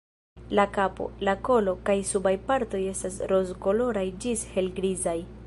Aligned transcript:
La 0.59 0.63
kapo, 0.77 1.05
la 1.29 1.35
kolo 1.49 1.75
kaj 1.89 1.97
subaj 2.13 2.33
partoj 2.49 2.81
estas 2.95 3.21
rozkoloraj 3.35 4.09
ĝis 4.27 4.49
helgrizaj. 4.57 5.19